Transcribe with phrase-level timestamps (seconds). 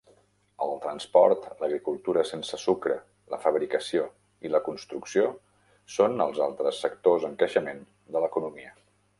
[0.65, 2.97] El transport, l'agricultura sense sucre,
[3.33, 4.07] la fabricació
[4.49, 5.29] i la construcció
[5.99, 8.75] són els altres sectors en creixement de l'economia.